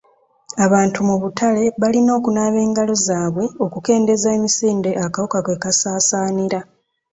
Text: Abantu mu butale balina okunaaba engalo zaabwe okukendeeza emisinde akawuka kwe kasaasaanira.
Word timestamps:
Abantu 0.65 0.99
mu 1.07 1.15
butale 1.21 1.63
balina 1.81 2.11
okunaaba 2.19 2.57
engalo 2.65 2.93
zaabwe 3.05 3.45
okukendeeza 3.65 4.27
emisinde 4.37 4.91
akawuka 5.05 5.39
kwe 5.45 5.55
kasaasaanira. 5.63 6.59